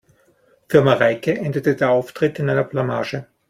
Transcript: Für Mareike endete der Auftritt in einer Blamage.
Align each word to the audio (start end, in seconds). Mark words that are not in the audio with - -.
Für 0.67 0.81
Mareike 0.81 1.37
endete 1.37 1.75
der 1.75 1.91
Auftritt 1.91 2.39
in 2.39 2.49
einer 2.49 2.63
Blamage. 2.63 3.27